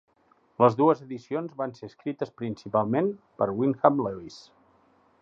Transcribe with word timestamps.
Les 0.63 0.77
dues 0.79 1.03
edicions 1.07 1.53
van 1.59 1.75
ser 1.81 1.85
escrites 1.91 2.33
principalment 2.41 3.13
per 3.43 3.51
Wyndham 3.63 4.05
Lewis. 4.09 4.43